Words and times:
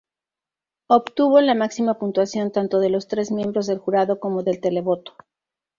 Obtuvo 0.89 1.41
la 1.41 1.53
máxima 1.61 1.99
puntuación 1.99 2.51
tanto 2.51 2.79
de 2.79 2.89
los 2.89 3.07
tres 3.07 3.29
miembros 3.31 3.67
del 3.67 3.77
jurado 3.77 4.19
como 4.19 4.41
del 4.41 4.59
televoto. 4.59 5.13